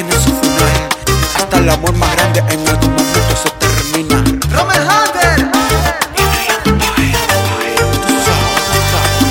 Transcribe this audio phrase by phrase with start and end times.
[0.00, 4.22] Hasta el amor más grande en algún momento se termina.
[4.52, 5.50] Roman Hunter.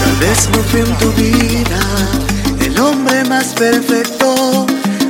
[0.02, 1.80] Tal vez no en tu vida
[2.60, 4.66] el hombre más perfecto,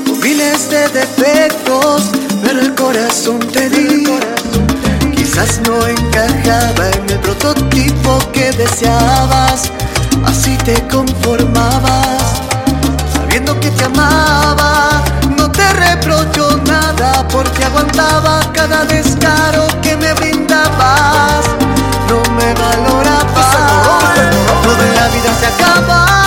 [0.06, 2.04] con miles de defectos,
[2.44, 4.06] pero el corazón te di.
[5.16, 9.72] Quizás no encajaba en el prototipo que deseabas,
[10.24, 12.44] así te conformabas,
[13.12, 15.04] sabiendo que te amaba
[15.74, 21.46] reprocho nada porque aguantaba cada descaro que me brindabas.
[22.10, 24.14] No me valorabas,
[24.64, 26.27] todo de la vida se acaba.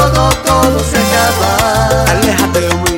[0.00, 2.04] todo, todo se acaba.
[2.10, 2.89] Aléjate de mí.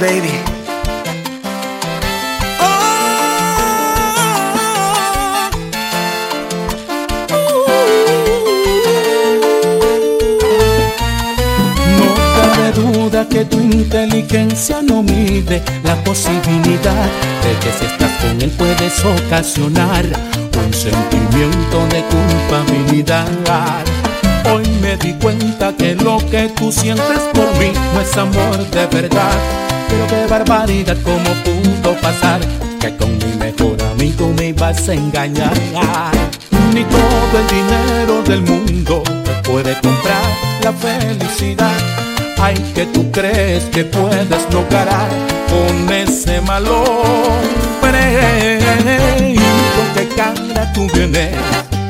[0.00, 0.60] baby.
[13.28, 17.06] que tu inteligencia no mide la posibilidad
[17.44, 20.04] de que si estás con él puedes ocasionar
[20.64, 23.28] un sentimiento de culpabilidad.
[24.50, 28.86] Hoy me di cuenta que lo que tú sientes por mí no es amor de
[28.86, 32.40] verdad pero qué barbaridad, ¿cómo pudo pasar?
[32.80, 35.52] Que con mi mejor amigo me vas a engañar.
[36.72, 39.02] Ni todo el dinero del mundo
[39.42, 40.22] puede comprar
[40.62, 41.76] la felicidad.
[42.38, 45.08] Ay, que tú crees que puedes lograr
[45.50, 48.58] con ese malo hombre.
[49.76, 51.34] ¿Con qué cara tú vienes?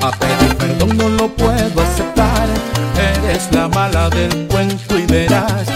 [0.02, 2.49] A pedir perdón no lo puedo aceptar.
[2.97, 5.66] Eres la mala del cuento y verás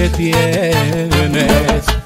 [0.00, 1.99] que tienes.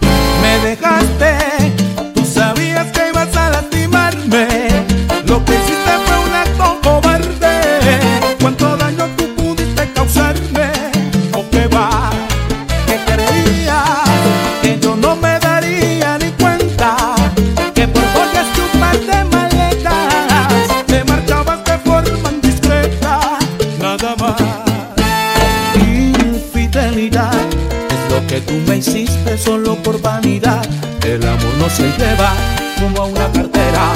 [30.05, 30.65] vanidad,
[31.03, 32.33] el amor no se lleva
[32.79, 33.91] como a una cartera,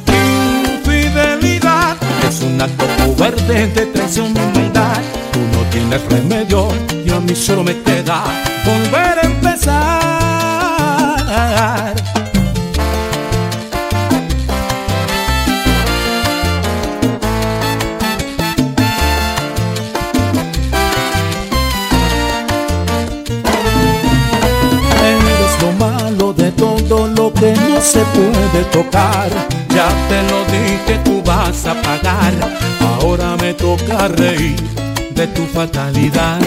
[0.06, 1.96] Infidelidad
[2.28, 5.00] es un acto cobarde de traición y humildad,
[5.32, 6.68] tú no tienes remedio
[7.04, 8.22] y a mí solo me queda
[8.66, 9.07] volver.
[27.88, 29.30] Se puede tocar.
[29.74, 32.34] Ya te lo dije, tú vas a pagar.
[32.80, 34.60] Ahora me toca reír
[35.14, 36.38] de tu fatalidad.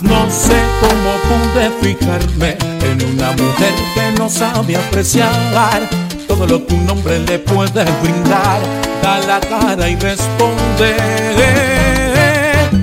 [0.00, 5.80] No sé cómo pude fijarme en una mujer que no sabe apreciar
[6.28, 8.60] todo lo que un hombre le puede brindar.
[9.02, 10.96] Da la cara y responde.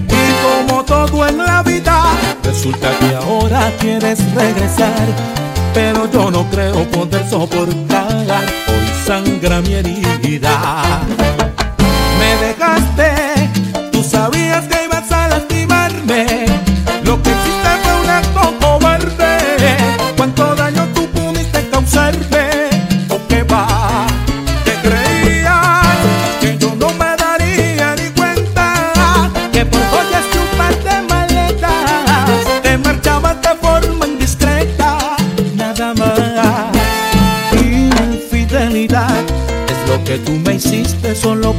[0.10, 2.01] Y como todo en la vida,
[2.43, 5.40] resulta que ahora quieres regresar.
[5.74, 8.25] Pero yo no creo poder soportar,
[8.68, 11.01] hoy sangra mi herida.
[12.20, 13.21] Me dejaste,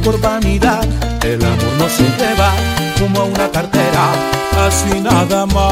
[0.03, 0.83] por vanidad.
[1.23, 2.51] El amor no se lleva
[2.99, 4.11] como a una cartera,
[4.67, 5.63] así nada más.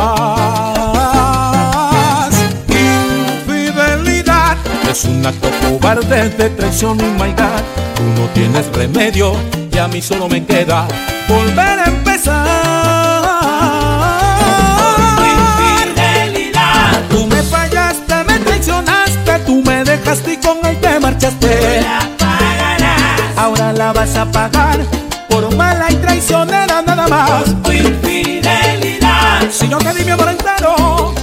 [2.70, 4.58] Infidelidad
[4.90, 7.62] es un acto cobarde de traición y maldad.
[7.96, 9.36] Tú no tienes remedio
[9.72, 10.88] y a mí solo me queda
[11.28, 12.48] volver a empezar.
[15.20, 21.82] Infidelidad, Tú me fallaste, me traicionaste, tú me dejaste y con él te marchaste.
[23.74, 24.80] La vas a pagar
[25.30, 27.46] por mala y traicionera nada más.
[27.64, 31.14] Tu infidelidad, Si yo te di mi amor entero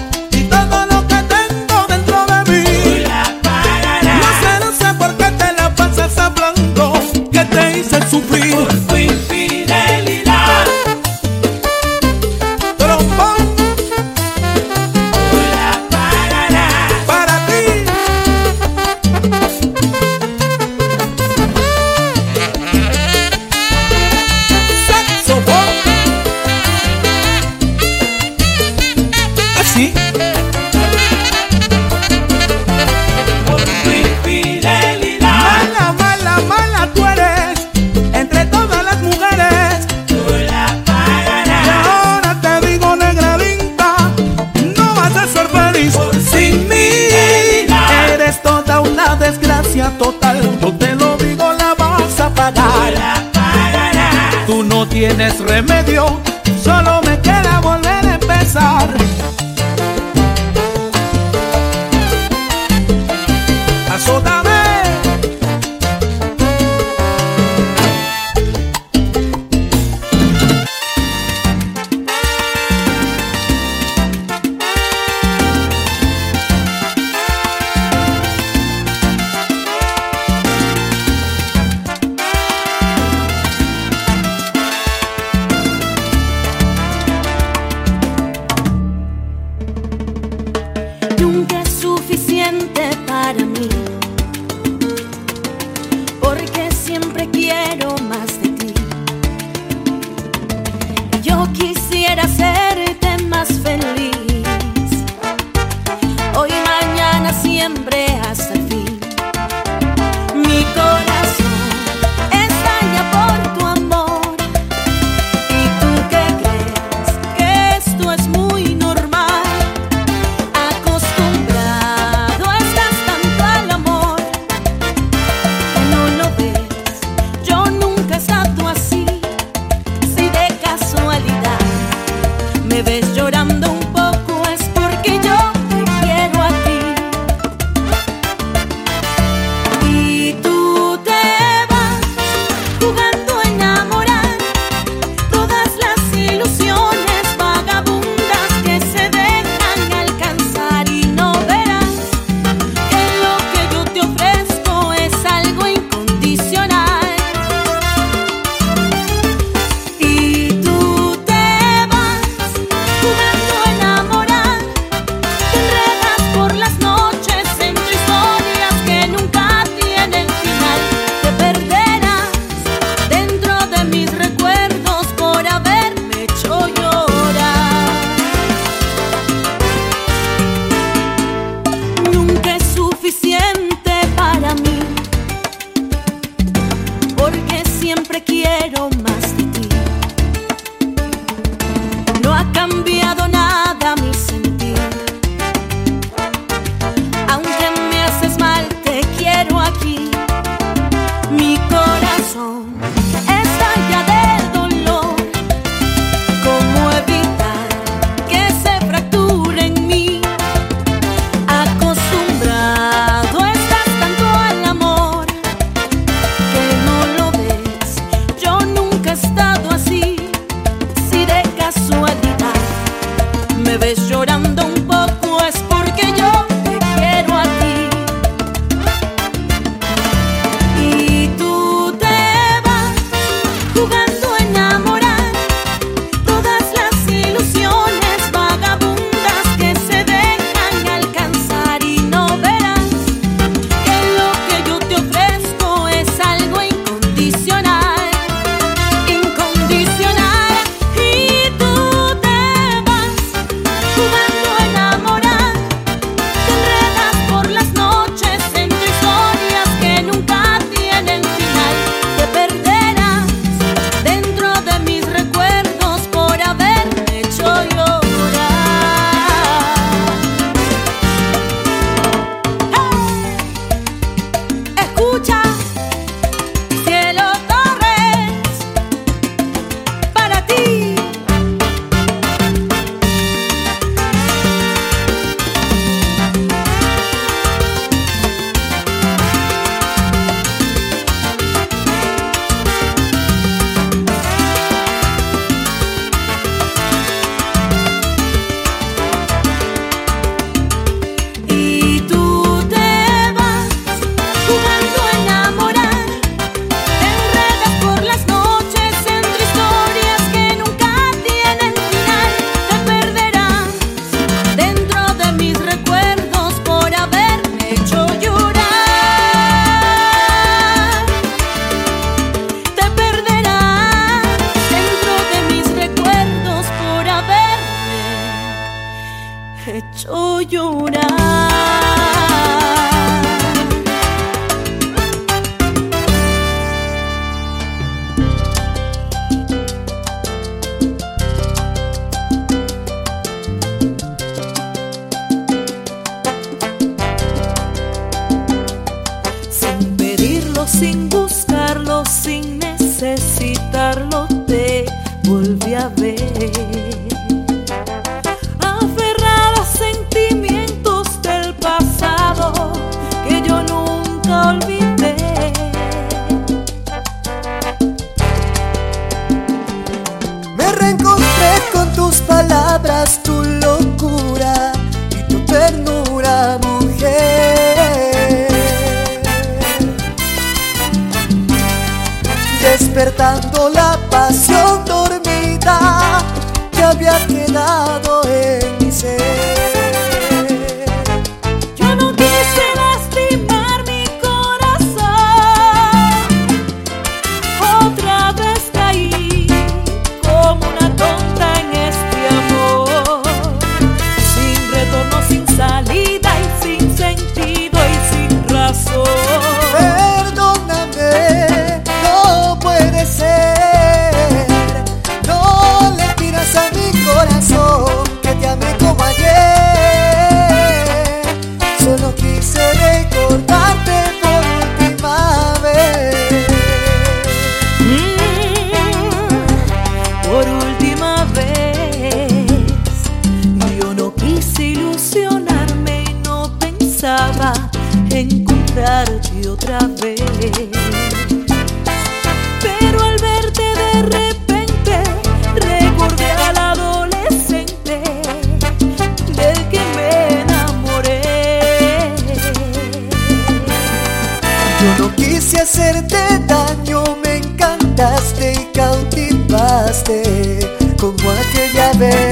[459.88, 460.58] cautivaste
[460.98, 462.27] como aquella vez.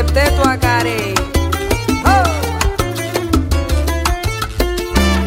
[0.00, 0.42] acepté tu
[2.06, 2.22] oh.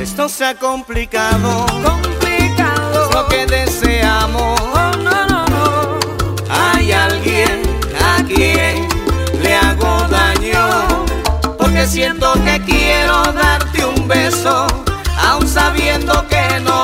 [0.01, 1.65] Esto se ha complicado.
[1.83, 3.09] Complicado.
[3.13, 4.59] Lo que deseamos.
[4.59, 5.99] Oh, no, no, no.
[6.49, 7.61] Hay alguien
[8.01, 8.87] a quien
[9.41, 11.05] le hago daño.
[11.57, 14.67] Porque siento que quiero darte un beso,
[15.19, 16.82] aun sabiendo que no.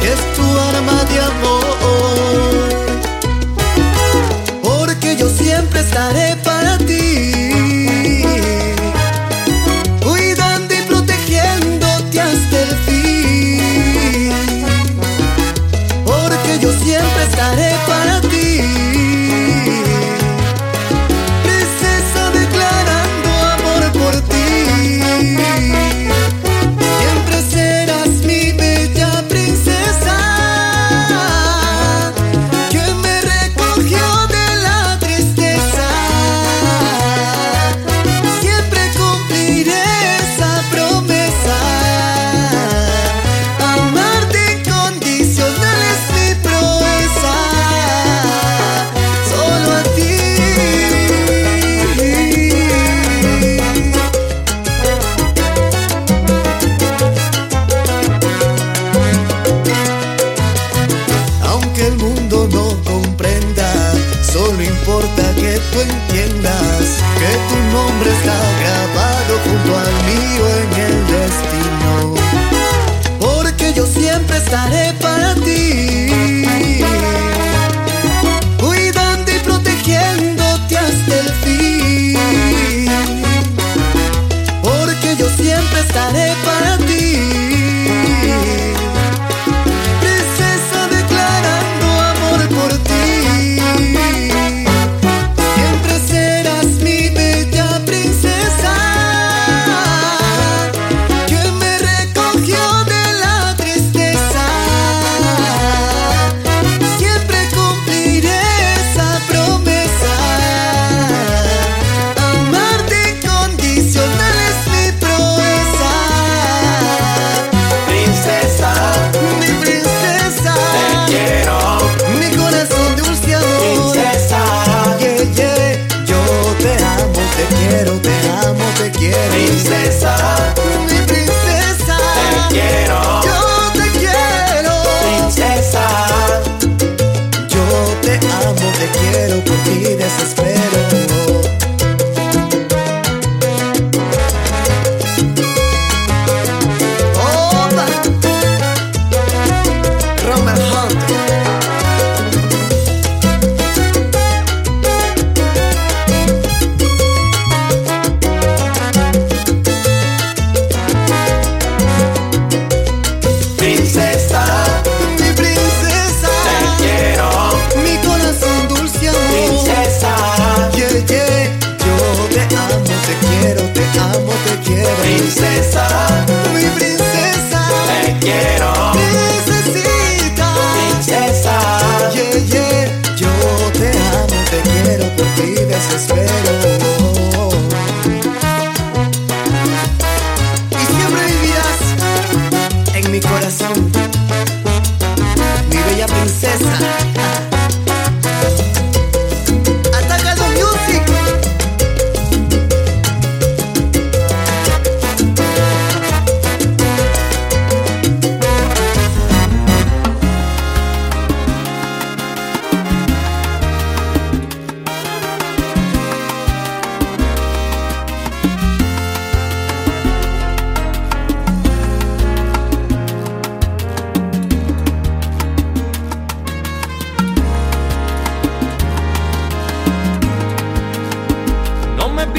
[0.00, 0.47] Que es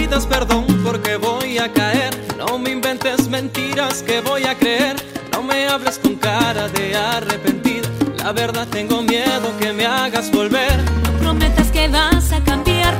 [0.09, 2.09] pidas perdón porque voy a caer.
[2.37, 4.95] No me inventes mentiras que voy a creer.
[5.31, 7.83] No me hables con cara de arrepentir.
[8.17, 10.77] La verdad tengo miedo que me hagas volver.
[11.03, 12.97] No prometas que vas a cambiar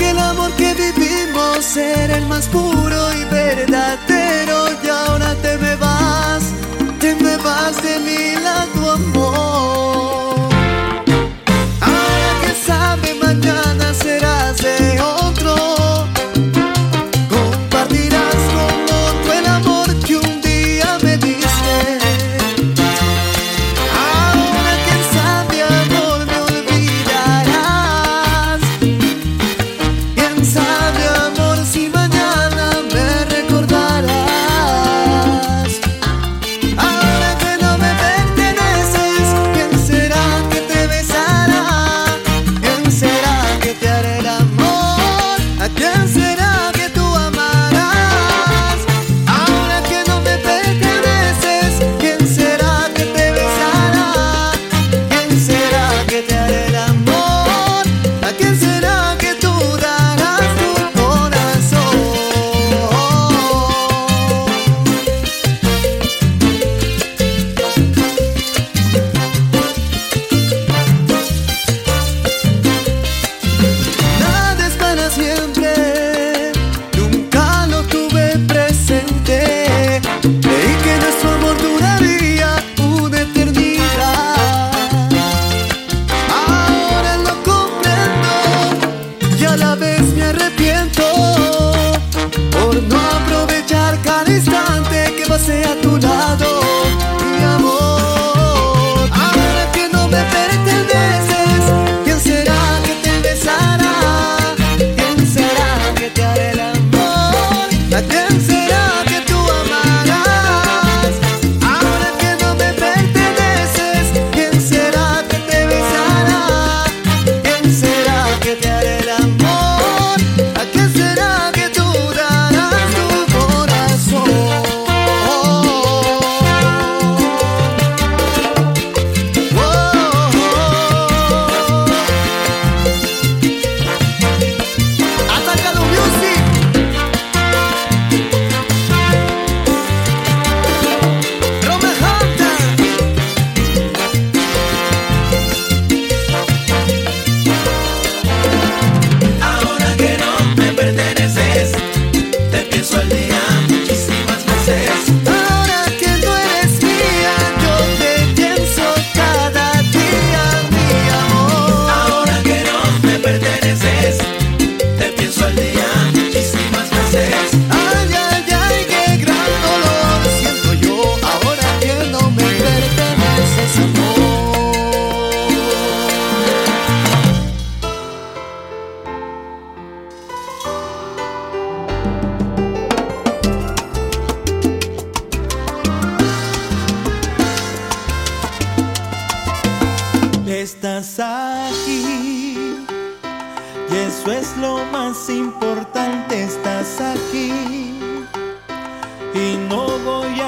[0.00, 3.99] que el amor que vivimos era el más puro y verdadero.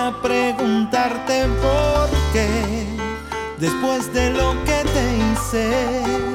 [0.02, 2.86] a preguntarte por qué,
[3.58, 6.31] después de lo que te hice.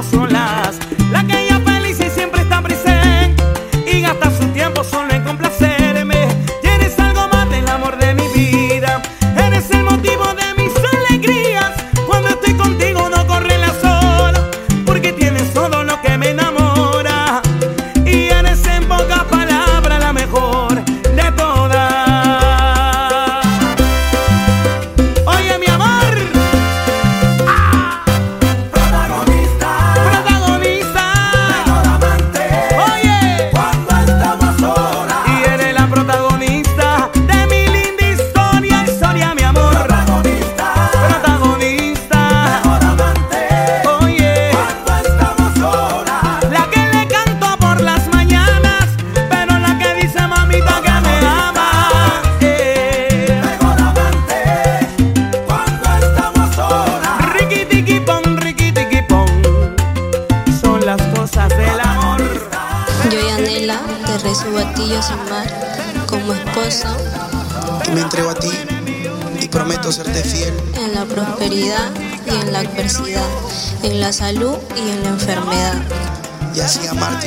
[0.00, 0.79] las olas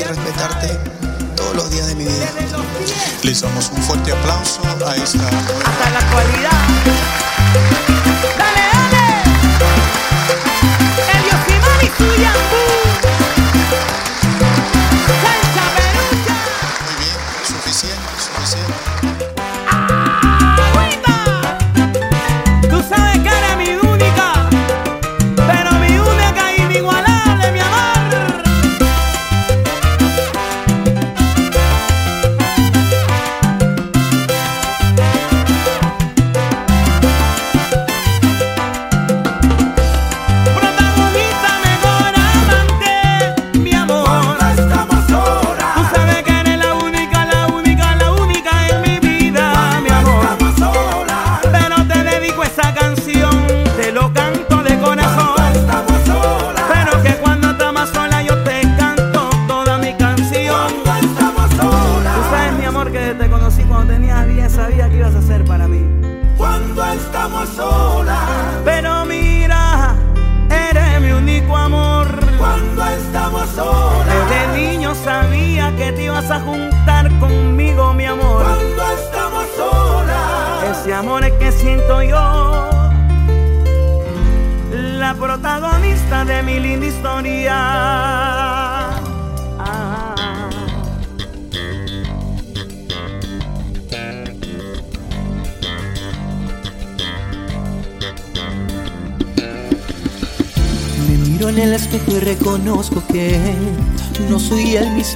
[0.04, 0.78] respetarte
[1.36, 2.30] todos los días de mi vida.
[3.24, 5.30] Les damos un fuerte aplauso a esta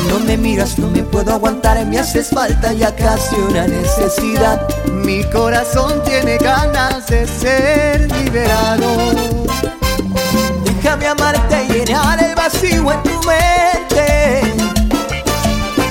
[0.00, 4.66] Cuando me miras no me puedo aguantar, me haces falta ya casi una necesidad.
[4.86, 8.88] Mi corazón tiene ganas de ser liberado.
[10.64, 14.40] Déjame amarte y llenar el vacío en tu mente.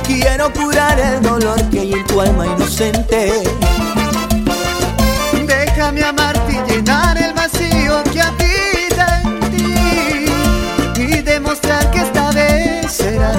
[0.08, 3.44] Quiero curar el dolor que hay en tu alma inocente.
[5.46, 6.19] Déjame amarte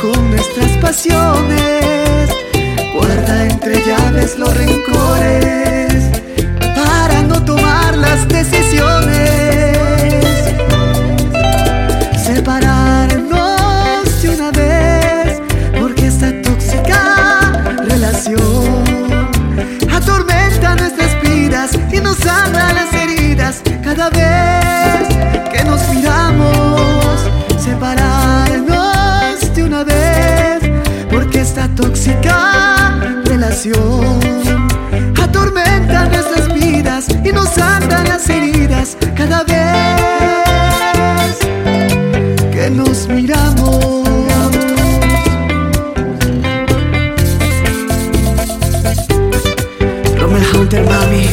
[0.00, 2.30] Con nuestras pasiones
[2.94, 6.04] guarda entre llaves los rencores
[6.74, 9.76] para no tomar las decisiones.
[12.24, 15.40] Separarnos de una vez,
[15.78, 18.84] porque esta tóxica relación
[19.92, 22.18] atormenta nuestras vidas y nos
[23.62, 23.88] que
[31.80, 34.20] tóxica relación.
[35.22, 41.38] Atormenta nuestras vidas y nos andan las heridas cada vez
[42.52, 44.08] que nos miramos.
[50.18, 51.29] Romeo Hunter, mami.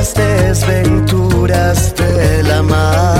[0.00, 3.19] las desventuras de la mar.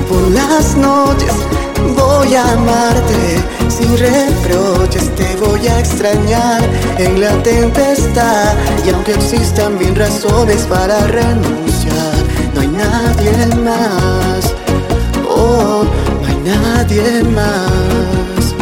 [0.11, 1.33] por las noches,
[1.95, 3.39] voy a amarte
[3.69, 6.61] sin reproches, te voy a extrañar.
[6.97, 8.53] En la tempestad
[8.85, 12.15] y aunque existan mil razones para renunciar,
[12.53, 14.53] no hay nadie más,
[15.29, 15.83] oh,
[16.21, 18.53] no hay nadie más.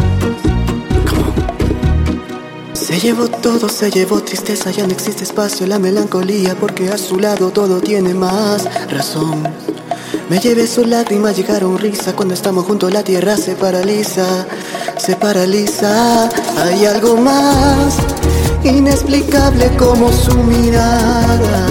[2.72, 7.18] Se llevó todo, se llevó tristeza, ya no existe espacio, la melancolía, porque a su
[7.18, 9.69] lado todo tiene más razón.
[10.30, 14.46] Me llevé su lágrima, llegaron risa, cuando estamos juntos la tierra se paraliza,
[14.96, 16.28] se paraliza.
[16.56, 17.96] Hay algo más
[18.62, 21.66] inexplicable como su mirada,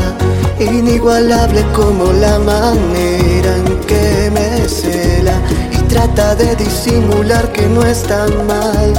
[0.60, 5.40] inigualable como la manera en que me cela
[5.72, 8.94] y trata de disimular que no es tan mal.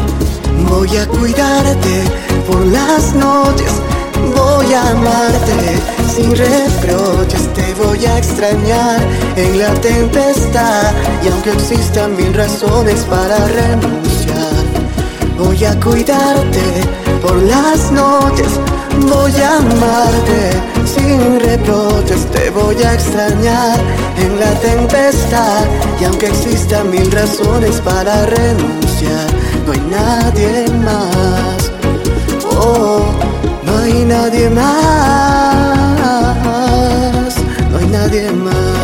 [0.71, 2.05] Voy a cuidarte
[2.47, 3.73] por las noches,
[4.35, 9.01] voy a amarte sin reproches, te voy a extrañar
[9.37, 10.93] en la tempestad
[11.25, 14.65] y aunque existan mil razones para renunciar,
[15.39, 16.83] voy a cuidarte
[17.23, 18.49] por las noches,
[19.01, 20.51] voy a amarte
[20.85, 23.79] sin reproches, te voy a extrañar
[24.19, 25.65] en la tempestad
[26.01, 29.27] y aunque existan mil razones para renunciar,
[29.67, 31.71] no hay nadie más.
[32.63, 33.05] Oh,
[33.63, 35.50] no hay nadie más.
[38.11, 38.80] 别吗